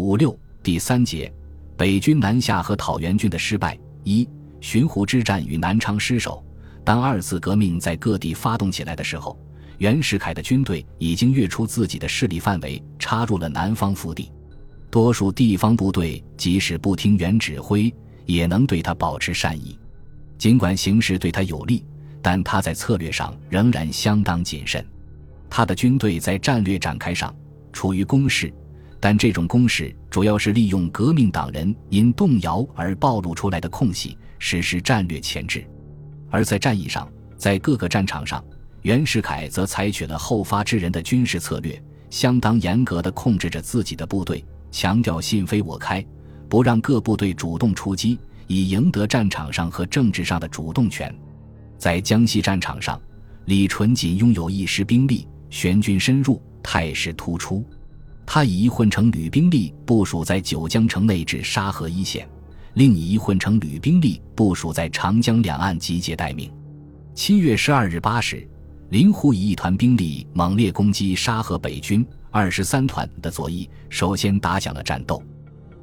[0.00, 1.30] 五六第三节，
[1.76, 3.78] 北军南下和讨袁军的失败。
[4.02, 4.26] 一、
[4.58, 6.42] 巡湖之战与南昌失守。
[6.82, 9.38] 当二次革命在各地发动起来的时候，
[9.76, 14.32] 袁世凯的军队已经跃出自己的势力范围，插入了南方腹地。
[14.90, 17.94] 多数地方部队即使不听袁指挥，
[18.24, 19.78] 也能对他保持善意。
[20.38, 21.84] 尽管形势对他有利，
[22.22, 24.82] 但他在策略上仍然相当谨慎。
[25.50, 27.34] 他的军队在战略展开上
[27.70, 28.50] 处于攻势，
[29.00, 35.66] 但这种攻势主要是利用革命党人因动摇而暴露出来的空隙实施战略前置。
[36.28, 38.44] 而在战役上，在各个战场上，
[38.82, 46.04] 袁世凯则采取了后发制人的军事策略，相当严格地控制着自己的部队，强调信非我开，
[46.48, 48.18] 不让各部队主动出击。
[48.46, 51.14] 以赢得战场上和政治上的主动权，
[51.78, 53.00] 在江西战场上，
[53.44, 57.64] 李纯仅拥有一师兵力，玄军深入，态势突出。
[58.32, 62.28] 他以一混成旅兵力部署在九江城内至沙河一线，
[62.74, 66.48] 另以一混成旅兵力部署在长江两岸集结待命。
[67.12, 68.48] 七月十二日八时，
[68.90, 75.20] 林虎以一团兵力猛烈攻击沙河北军二十三团的左翼，首先打响了战斗。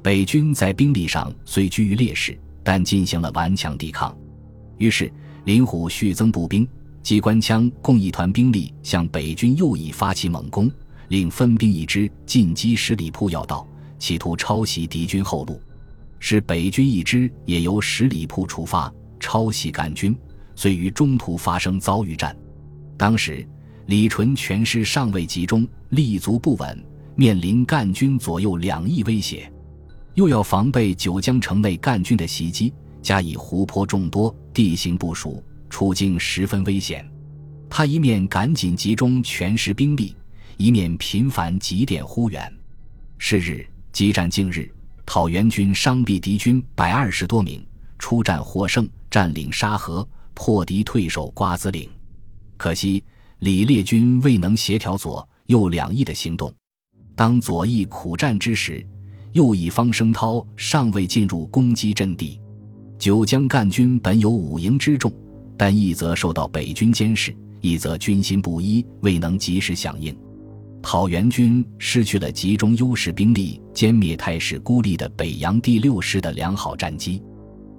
[0.02, 2.34] 北军在兵力上虽居于劣势。
[2.64, 4.16] 但进行了顽强抵抗，
[4.76, 5.12] 于是
[5.44, 6.68] 林虎续增步兵、
[7.02, 10.70] 机关枪共一团兵力向北军右翼发起猛攻，
[11.08, 13.66] 另分兵一支进击十里铺要道，
[13.98, 15.54] 企图抄袭敌军后路；
[16.18, 20.16] 使北军一支也由十里铺出发抄袭赣军，
[20.54, 22.36] 遂于中途发生遭遇战。
[22.96, 23.46] 当时
[23.86, 26.84] 李纯全师尚未集中，立足不稳，
[27.16, 29.50] 面临赣军左右两翼威胁。
[30.14, 37.08] 又要防备九江城内赣军的袭击，加以湖泊众多，地形不熟，处境十分危险。
[37.70, 40.14] 他一面赶紧集中全师兵力，
[40.58, 42.52] 一面频繁急电呼援。
[43.16, 44.68] 是日，激战近日，
[45.06, 47.64] 讨袁军伤毙敌军百二十多名，
[47.96, 51.88] 出战获胜，占领沙河，破敌退守瓜子岭。
[52.56, 53.04] 可惜
[53.38, 56.52] 李烈军未能协调左右两翼的行动。
[57.14, 58.84] 当左翼苦战之时。
[59.32, 62.40] 右翼方声涛尚未进入攻击阵地，
[62.98, 65.12] 九江赣军本有五营之众，
[65.56, 70.16] 但一则受到北军监视，一则军心不一，未能及时响应。
[70.82, 77.22] 讨袁军失去了集中优势兵力歼灭态势孤立的北洋第六师的良好战机。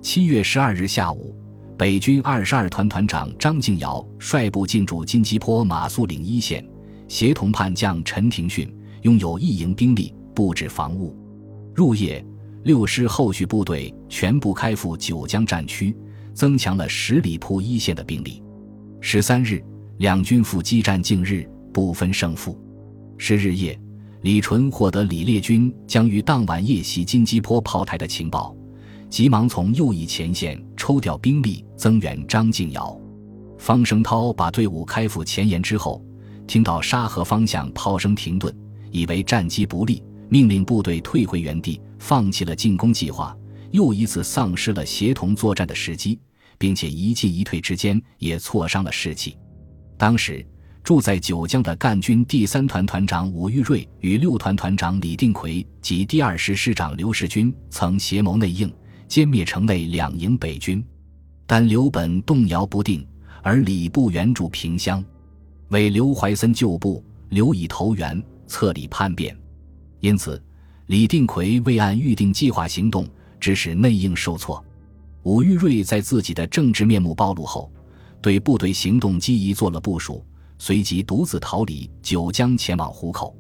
[0.02, 1.36] 七月十二日下午，
[1.78, 6.64] 北军二十二团团长张敬尧率部进驻金鸡坡马谡岭一线，
[7.08, 8.72] 协同叛将陈廷训
[9.02, 11.16] 拥有一营兵力布置防务。
[11.74, 12.24] 入夜，
[12.64, 15.96] 六师后续部队全部开赴九江战区，
[16.34, 18.44] 增强了十里铺一线的兵力。
[19.02, 19.64] 十三日，
[19.98, 22.58] 两军复激战，近日不分胜负。
[23.22, 23.78] 十日夜，
[24.22, 28.56] 李纯获得李烈军将于当晚夜袭金鸡坡炮台的情报，
[29.10, 32.98] 急忙从右翼前线抽调兵力增援张敬尧。
[33.58, 36.02] 方声涛把队伍开赴前沿之后，
[36.48, 38.56] 听到沙河方向炮声停顿，
[38.90, 40.02] 以为战机不利。
[40.30, 43.36] 命令部队退回原地，放弃了进攻计划，
[43.72, 46.18] 又一次丧失了协同作战的时机，
[46.58, 49.36] 并且一进一退之间也挫伤了士气。
[49.98, 50.46] 当时
[50.84, 58.72] 住在九江的赣军第三团团长武玉瑞与六团团长李定奎及第二师师长刘世军曾协谋内应，
[59.08, 60.84] 歼灭城内两营北军，
[61.46, 63.06] 但刘本动摇不定，
[63.44, 65.04] 而李部援助萍乡，
[65.68, 69.38] 为刘怀森旧部，刘以投援，策里叛变。
[70.00, 70.42] 因此，
[70.88, 73.08] 李定奎未按预定计划行动，
[73.40, 74.64] 致使内应受挫。
[75.24, 77.72] 武玉瑞在自己的政治面目暴露后，
[78.22, 80.26] 对部队行动机宜做了部署，
[80.60, 83.36] 随即独自逃离九江，前往湖口。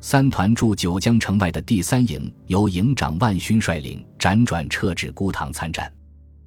[0.00, 5.92] 三团驻九江城外的第三营由营长万勋率领，辗转撤至孤塘参战。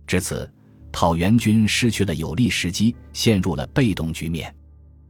[0.08, 0.50] 至此，
[0.92, 4.56] 讨袁军失去了有利时机，陷入了被动局面。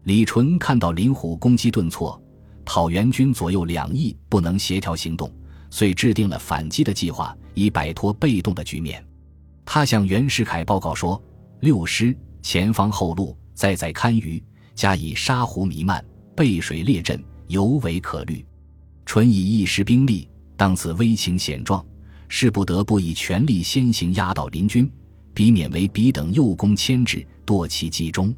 [0.05, 2.19] 李纯看到林虎攻击顿挫。
[2.63, 5.29] 讨袁军左右两翼不能协调行动，
[5.69, 9.05] 遂制定了反击的计划，以摆脱被动的局面。
[9.65, 11.21] 他向袁世凯报告说
[11.59, 14.41] ：“六师前方后路再在堪舆，
[14.75, 16.03] 加以沙湖弥漫，
[16.35, 18.45] 背水列阵，尤为可虑。
[19.05, 21.85] 纯以一时兵力，当此危情险状，
[22.27, 24.89] 是不得不以全力先行压倒林军，
[25.33, 28.33] 避免为彼等诱攻牵制，堕其集中。”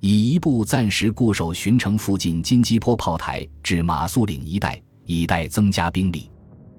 [0.00, 6.30] 以一部暂时固守巡城附近金鸡坡炮台至马谡岭一带，以待增加兵力。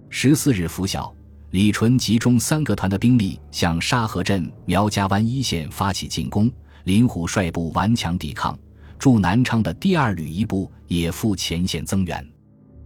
[0.09, 1.12] 十四日拂晓，
[1.50, 6.51] 李纯集中三个团的兵力向沙河镇苗家湾一线发起进攻，
[6.83, 8.56] 林虎率部顽强抵抗。
[8.97, 12.27] 驻南昌的第二旅一部也赴前线增援。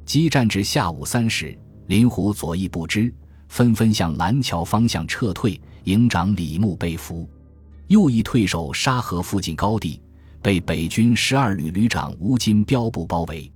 [0.05, 1.57] 激战至下午三时，
[1.87, 3.13] 林虎左翼不知，
[3.47, 5.59] 纷纷向蓝桥方向撤退。
[5.85, 7.27] 营长李牧被俘，
[7.87, 9.99] 右翼退守沙河附近高地，
[10.39, 13.51] 被北军十二旅旅长吴金彪部包围。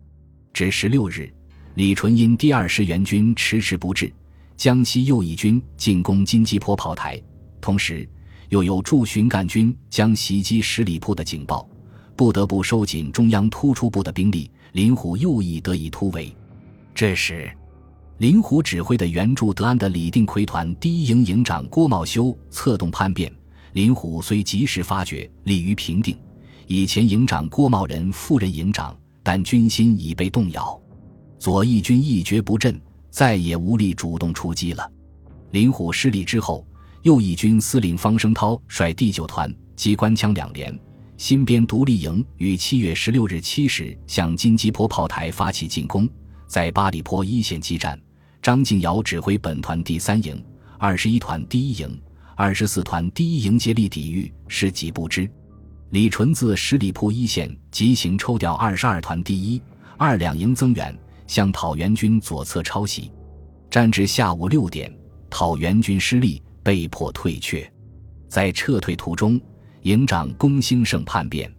[0.51, 1.31] 至十六日，
[1.75, 4.11] 李纯因第二师援军迟迟不至，
[4.55, 7.21] 江西右翼军进攻金鸡坡炮台，
[7.61, 8.09] 同时
[8.49, 11.69] 又有驻巡赣军将袭击十里铺的警报，
[12.15, 14.49] 不得不收紧中央突出部的兵力。
[14.73, 16.35] 林虎右翼得以突围。
[16.95, 17.51] 这时。
[18.19, 23.29] 林虎指挥的援助德安的李定奎团第一营营长郭茂修策动叛变，
[23.73, 26.15] 林虎虽及时发觉，立于平定。
[26.67, 30.79] 以前营长郭茂仁赴任营长，但军心已被动摇。
[31.37, 32.79] 左翼军一蹶不振，
[33.09, 34.89] 再也无力主动出击了。
[35.51, 36.65] 林虎失利之后，
[37.01, 40.79] 右翼军司令方声涛率第九团机关枪两连，
[41.17, 46.09] 新编独立营于七月十六日七时向金鸡坡炮台发起进攻。
[46.47, 47.99] 在八里坡一线激战，
[48.41, 50.43] 张敬尧指挥本团第三营、
[50.77, 51.99] 二十一团第一营、
[52.35, 55.29] 二十四团第一营接力抵御，士几不支。
[55.91, 59.61] 李纯自十里铺一线急行抽调二十二团第一、
[59.97, 60.95] 二两营增援，
[61.27, 63.11] 向讨袁军左侧抄袭。
[63.69, 64.91] 战至下午六点，
[65.29, 67.71] 讨袁军失利，被迫退却。
[68.27, 69.39] 在撤退途中，
[69.83, 71.53] 营长龚兴盛叛变。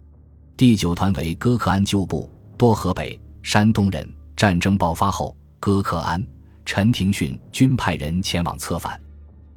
[0.57, 2.27] 第九团为戈克安旧部，
[2.57, 4.07] 多河北、山东人。
[4.35, 6.21] 战争爆发后，戈克安、
[6.65, 8.99] 陈廷训均派人前往策反。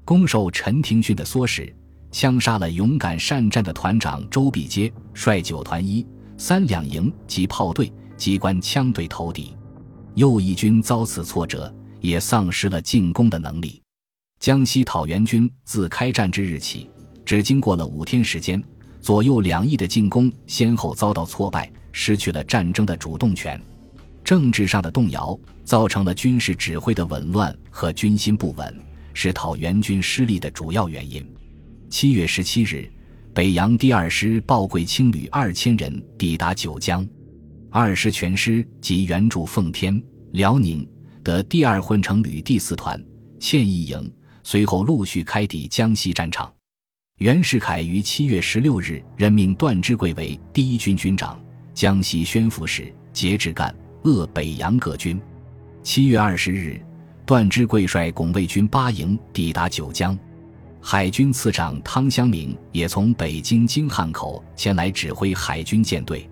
[0.04, 1.74] 攻受陈廷训的唆使，
[2.12, 6.06] 枪杀了勇敢善战的团长周必阶，率九团一、
[6.36, 9.56] 三两营及炮队机关枪队投敌。
[10.14, 13.82] 右翼军遭此挫折，也丧失了进攻的能力。
[14.38, 16.88] 江西讨袁军自开战之日起，
[17.28, 18.58] 只经过了五天时间，
[19.02, 23.60] 左右两翼的进攻先后遭到挫败，失去了战争的主动权。
[24.24, 28.74] 政治上的动摇，造成了军事指挥的紊乱和军心不稳，
[29.12, 31.22] 是讨袁军失利的主要原因。
[31.90, 32.90] 七月十七日，
[33.34, 37.06] 北洋第二师鲍贵清旅二千人抵达九江，
[37.68, 40.02] 二师全师及援助奉天、
[40.32, 40.88] 辽宁
[41.22, 42.98] 的第二混成旅第四团、
[43.38, 44.10] 欠义营，
[44.42, 46.50] 随后陆续开抵江西战场。
[47.18, 51.36] 袁世凯于七月十六日任命段芝贵为第一军军长、
[51.74, 53.74] 江西宣抚使，节制赣。
[54.04, 55.20] 鄂北洋各军，
[55.82, 56.80] 七月二十日，
[57.26, 60.16] 段芝贵率拱卫军八营抵达九江，
[60.80, 66.30] 海军次长汤湘明也从北京京汉口前来指挥海军舰队。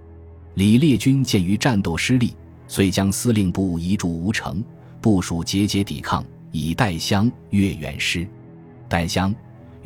[0.55, 2.33] 李烈军鉴于战斗失利，
[2.69, 4.62] 遂将司令部移驻吴城，
[5.00, 8.25] 部署节节抵抗，以待湘粤援师。
[8.88, 9.35] 待湘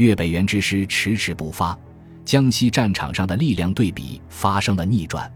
[0.00, 1.78] 粤北援之师迟迟不发，
[2.24, 5.30] 江西战场上的力量对比发生了逆转。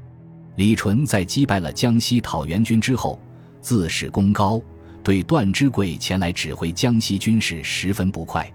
[0.56, 3.20] 李纯在击败了江西讨袁军之后，
[3.60, 4.58] 自恃功高，
[5.02, 8.50] 对段芝贵前来指挥江西军事十分不快。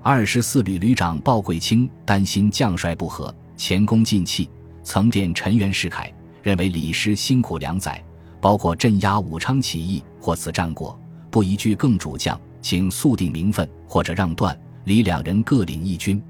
[0.00, 4.48] 二十四旅旅长鲍贵卿担心将帅不和，前功尽弃，
[4.82, 6.10] 曾电陈元世凯，
[6.42, 8.02] 认为李师辛苦两载，
[8.40, 10.98] 包括镇压武昌起义或此战果，
[11.30, 16.22] 不宜聚更主将，请速定名分，或者让段、李两人各领一军。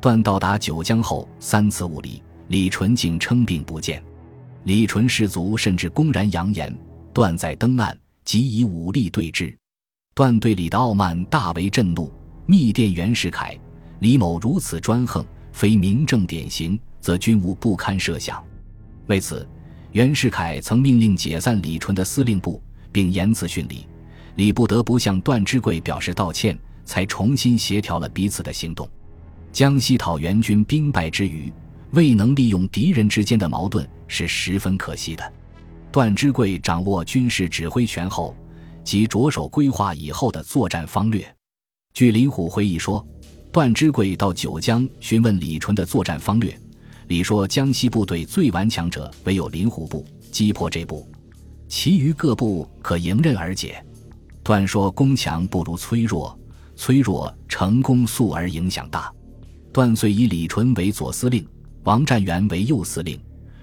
[0.00, 4.02] 段到达九江后三次无礼，李纯竟称病不见。
[4.64, 6.72] 李纯士卒甚至公然扬言，
[7.12, 9.54] 段在登岸即以武力对峙。
[10.14, 12.12] 段对李的傲慢大为震怒，
[12.46, 13.58] 密电袁世凯
[14.00, 18.42] ：“李某如此专横，非明正典型，则军务不堪设想。”
[19.06, 19.48] 为此，
[19.92, 22.62] 袁世凯曾命令解散李纯的司令部，
[22.92, 23.86] 并严词训李。
[24.36, 26.56] 李不得不向段芝贵表示道歉，
[26.88, 28.88] 才重新协调了彼此的行动。
[29.52, 31.52] 江西讨袁军兵败之余。
[31.92, 35.32] 未能利用敌人之间的矛盾是十分可惜的。
[35.90, 38.36] 段芝贵掌握军事指挥权后，
[38.84, 41.26] 即着手规划以后的作战方略。
[41.94, 43.06] 据林虎回忆说，
[43.50, 46.54] 段芝贵到九江询问李纯的作战方略，
[47.06, 51.08] 李说江西部队最顽强者唯有林虎部，击破这部，
[51.68, 53.82] 其余各部可迎刃而解。
[54.42, 56.38] 段说攻强不如脆弱，
[56.78, 59.12] 脆弱成功速而影响大。
[59.72, 61.46] 段遂以李纯为左司令。
[61.84, 63.18] 王占元为右司令，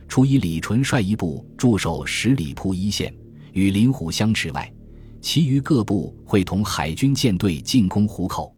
[0.07, 3.13] 除以李纯率一部驻守十里铺一线，
[3.53, 4.71] 与林虎相持外，
[5.21, 8.55] 其余各部会同海军舰队进攻湖口。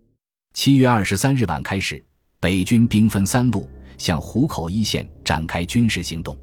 [0.54, 2.02] 七月二十三日晚开始，
[2.40, 6.38] 北军兵分三路向湖口一线展开军事行动。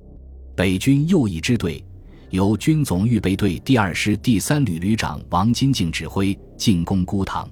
[0.54, 1.82] 北军右翼支队
[2.28, 7.48] 由军总预备队第二师第三旅旅长王金敬指挥，进攻孤塘。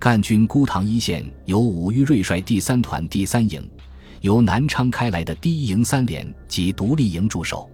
[0.00, 3.62] 赣军孤塘一线由武玉瑞率第三团第三营。
[4.22, 7.68] 由南昌开来的第一营三连及独立营驻守。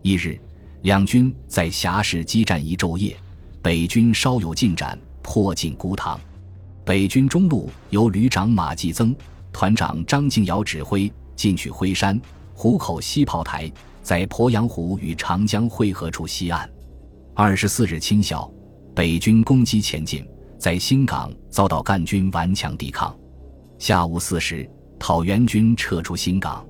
[0.00, 0.38] 一日，
[0.82, 3.16] 两军在峡市激战一昼夜，
[3.60, 6.18] 北军稍有进展，迫近孤塘。
[6.84, 9.12] 北军中路由旅长马继增、
[9.52, 12.20] 团长张敬尧指挥进取辉山、
[12.54, 16.70] 湖口西炮台，在鄱阳湖与长江汇合处西岸。
[17.34, 18.48] 二十四日清晓，
[18.94, 20.24] 北军攻击前进，
[20.64, 23.14] 在新港遭到赣军顽强抵抗。
[23.78, 24.66] 下午四时，
[24.98, 26.66] 讨袁军撤出新港。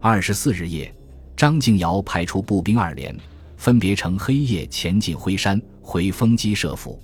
[0.00, 0.90] 二十四日夜，
[1.36, 3.14] 张敬尧派出步兵二连，
[3.58, 6.98] 分别乘黑夜前进辉山，回丰基设伏。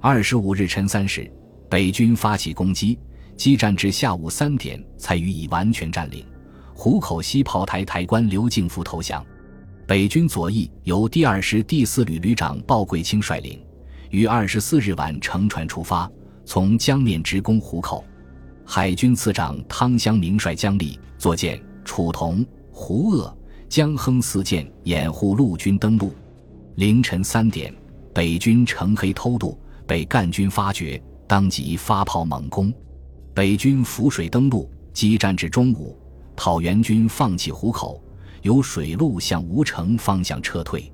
[0.00, 1.30] 二十五日晨三时。
[1.68, 2.98] 北军发起攻击，
[3.36, 6.24] 激战至下午三点才予以完全占领。
[6.72, 9.22] 湖口西炮台台官刘敬福投降。
[9.86, 13.62] 北军左翼由第二师第四旅旅长鲍贵卿率领，
[14.10, 16.10] 于二十四日晚乘船出发，
[16.44, 18.04] 从江面直攻湖口。
[18.64, 23.36] 海军次长汤湘明率江力、坐舰、楚同、胡鄂、
[23.68, 26.12] 江亨四舰掩护陆军登陆。
[26.74, 27.74] 凌晨三点，
[28.12, 31.00] 北军乘黑偷渡，被赣军发觉。
[31.28, 32.72] 当即发炮猛攻，
[33.34, 35.98] 北军浮水登陆，激战至中午，
[36.36, 38.00] 讨袁军放弃湖口，
[38.42, 40.92] 由水路向吴城方向撤退。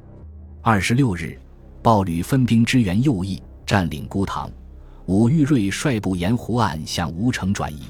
[0.63, 1.39] 二十六日，
[1.83, 4.49] 鲍旅分兵支援右翼，占领孤塘。
[5.07, 7.81] 武玉瑞率部沿湖岸向吴城转移。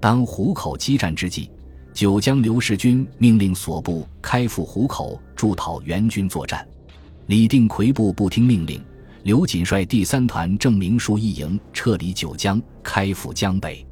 [0.00, 1.48] 当湖口激战之际，
[1.94, 6.66] 九江刘世军命令所部开赴湖口助讨袁军作战。
[7.26, 8.82] 李定奎部不听命令。
[9.22, 13.86] 刘瑾率第三团郑明书一营撤离九江，开赴江北。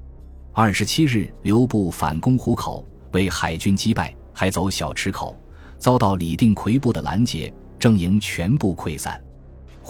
[0.52, 5.38] 二十七日，刘部反攻湖口，为海军击败，还走小池口，
[5.78, 9.22] 遭到李定奎部的拦截，郑营全部溃散。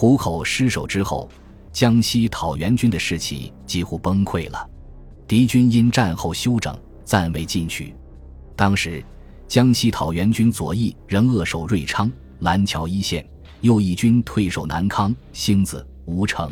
[0.00, 1.28] 湖口失守之后，
[1.73, 4.71] 江西讨袁军的士气几乎崩溃了。
[5.26, 6.73] 敌军因战后休整，
[7.05, 7.93] 暂未进取。
[8.55, 9.05] 当时，
[9.49, 13.28] 江西讨袁军左翼仍扼守瑞昌、蓝桥一线。
[13.62, 16.49] 右翼军退守南康、兴子、吴城。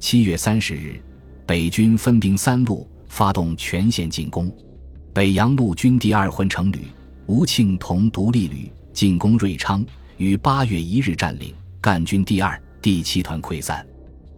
[0.00, 1.00] 七月三十日，
[1.46, 4.52] 北军分兵三路发动全线进攻。
[5.12, 6.88] 北洋陆军第二混成旅
[7.26, 11.54] 吴庆同独立旅进攻瑞昌，于八月一日占领。
[11.84, 13.86] 赣军第二、第七团溃散。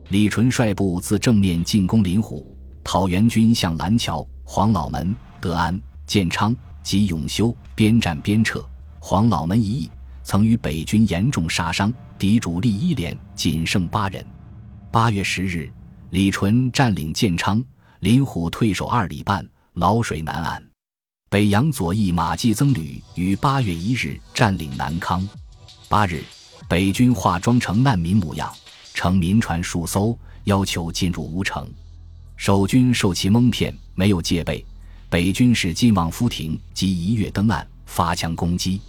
[0.08, 2.44] 李纯率部自正面进攻临湖，
[2.82, 8.68] 讨袁军向蓝桥、黄老门、德安、建昌及永修边战边撤。
[8.98, 9.88] 黄老门一役。
[10.24, 14.26] 曾与北军严重杀伤，敌主力一连仅剩八人。
[14.90, 15.70] 八月十日，
[16.10, 17.62] 李纯占领建昌，
[18.00, 20.60] 林虎退守二里半，老水南岸。
[21.30, 25.24] 北洋左翼马继增旅于八月一日占领南康。
[25.88, 26.24] 八日，
[26.68, 28.52] 北军化妆成难民模样，
[28.92, 31.64] 乘民船数艘，要求进入吴城。
[32.36, 34.64] 守军受其蒙骗，没有戒备。
[35.08, 38.80] 北军使金望夫亭即一跃登岸，发枪攻击。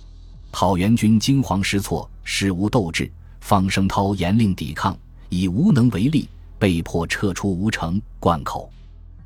[0.51, 3.12] 讨袁军惊慌失措，使无斗志。
[3.41, 4.98] 方声涛严令抵抗，
[5.29, 8.69] 已无能为力，被迫撤出吴城灌口。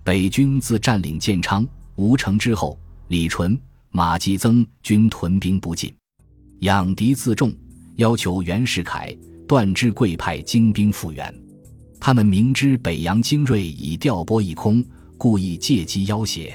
[0.03, 1.65] 北军自占领建昌、
[1.96, 2.77] 吴城之后，
[3.08, 3.58] 李纯、
[3.91, 5.91] 马继增均屯兵不进，
[6.60, 7.51] 养敌自重，
[8.01, 9.15] 要求袁世凯、
[9.48, 11.31] 段芝贵派精兵复原。
[12.00, 14.84] 他们明知北洋精锐已调拨一空，
[15.20, 16.51] 故意借机要挟。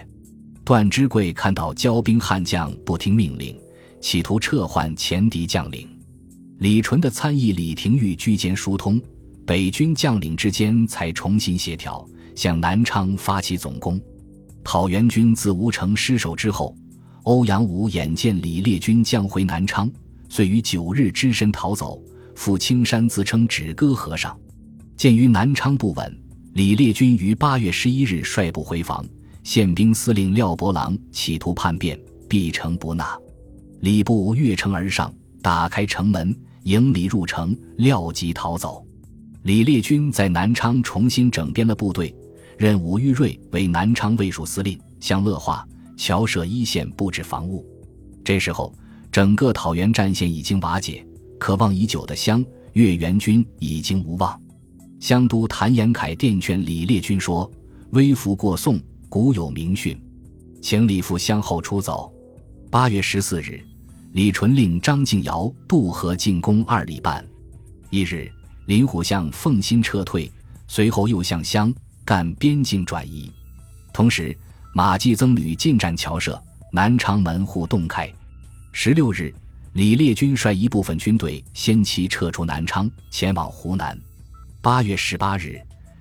[0.65, 3.57] 段芝贵看到骄兵悍将不听命令。
[4.01, 5.89] 企图撤换前敌将领，
[6.59, 9.01] 李纯的参议李廷玉居间疏通，
[9.47, 14.01] 北军将领之间才重新协调，向南昌发起总攻。
[14.65, 16.77] 讨袁军自吴城失守之后，
[17.23, 19.91] 欧阳武眼见李烈军将回南昌，
[20.29, 22.03] 遂于九日只身逃走，
[22.35, 24.37] 赴青山自称止戈和尚。
[24.97, 26.21] 鉴于南昌不稳，
[26.55, 29.05] 李烈军于八月十一日率部回防，
[29.43, 33.17] 宪兵司令廖伯郎企图叛变，必城不纳。
[33.81, 38.85] 李部越城而上，打开城门迎李入城，廖即逃走。
[39.43, 42.13] 李烈军在南昌重新整编了部队，
[42.59, 45.65] 任武玉瑞为南昌卫戍司令，向乐化、
[45.97, 47.65] 侨舍一线布置防务。
[48.25, 48.75] 这时候，
[49.17, 51.03] 整个讨袁战线已经瓦解，
[51.39, 52.45] 渴望已久的湘
[52.75, 54.39] 粤援军已经无望。
[55.01, 57.51] 湘督谭延闿电劝李烈军说
[57.93, 59.99] ：“微服过宋，古有名训，
[60.61, 62.13] 请李复湘后出走。”
[62.71, 63.59] 八月十四日，
[64.13, 67.27] 李纯令张敬尧渡河进攻二里半。
[67.89, 68.31] 一日，
[68.67, 70.31] 林虎向奉新撤退，
[70.69, 73.33] 随后又向湘赣边境转移。
[73.95, 74.37] 同时，
[74.75, 76.39] 马继增旅进占侨社，
[76.71, 78.13] 南昌门户洞开。
[78.79, 79.35] 十六日，
[79.73, 83.99] 李烈军率一部分军队先期撤出南昌，前往湖南。
[84.61, 85.59] 八月十八日，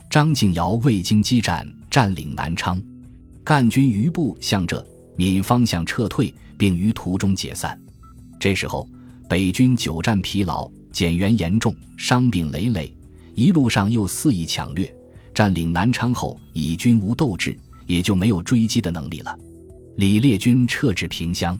[0.09, 2.79] 张敬尧未经激战，占领南昌。
[3.45, 6.31] 赣军余部向浙闽方向撤退。
[6.57, 7.79] 并于途中解散。
[8.39, 8.87] 这时候，
[9.29, 12.93] 北军久战疲劳，减员严重，伤病累累，
[13.35, 14.93] 一路上又肆意抢掠，
[15.33, 19.37] 占领南昌后已军无斗志，也就没有追击的能力了。
[19.95, 21.57] 李烈军撤至萍乡，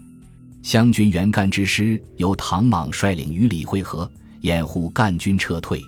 [0.66, 5.80] 湘军袁干之师由唐莽率领与李会合，掩护赣军撤退。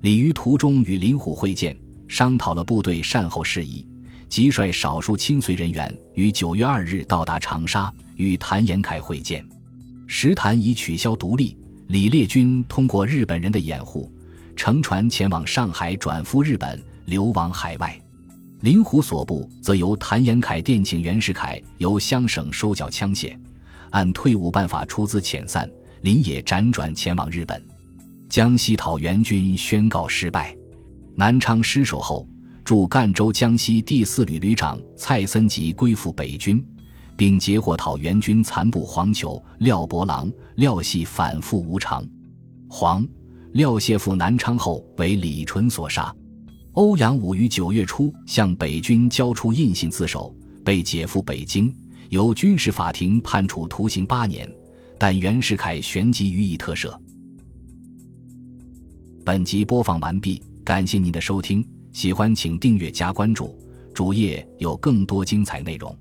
[0.00, 3.86] 李于途中与林虎会见，商讨了部队善后事宜，
[4.28, 9.48] 即率少数亲随人员于九月二日到达长沙，与谭延闿会见。
[10.08, 11.56] 石谭已取消独立，
[11.86, 14.12] 李烈军通过日本人的掩护，
[14.56, 17.96] 乘船前往上海转赴日本，流亡海外。
[18.62, 23.38] 林虎所部则由谭延闿电请袁世凯由湘省收缴枪械，
[23.90, 25.68] 按退伍办法出资遣散。
[26.02, 27.60] 林也辗转前往日本。
[28.28, 30.56] 江西讨袁军宣告失败，
[31.16, 32.28] 南昌失守后，
[32.64, 36.64] 驻赣州江西第四旅旅长蔡森吉归附北军，
[37.16, 42.06] 并截获讨袁军残部黄球、廖伯郎、廖系反复无常。
[42.68, 43.04] 黄、
[43.54, 46.14] 廖谢赴南昌后为李纯所杀。
[46.74, 50.32] 欧阳武于九月初向北军交出印信自首，
[50.64, 51.74] 被解赴北京，
[52.10, 54.50] 由军事法庭判处徒刑八年，
[54.98, 56.96] 但袁世凯旋即予以特赦。
[59.24, 61.62] 本集播放完毕，感谢您的收听，
[61.92, 63.58] 喜欢请订阅加关注，
[63.92, 65.94] 主页有更多精彩内容。